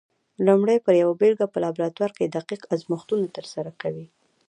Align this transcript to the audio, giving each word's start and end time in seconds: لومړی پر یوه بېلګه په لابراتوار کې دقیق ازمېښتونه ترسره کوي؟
لومړی 0.45 0.77
پر 0.85 0.93
یوه 1.01 1.13
بېلګه 1.21 1.45
په 1.51 1.57
لابراتوار 1.63 2.11
کې 2.17 2.33
دقیق 2.35 2.61
ازمېښتونه 2.73 3.25
ترسره 3.37 3.71
کوي؟ 3.81 4.07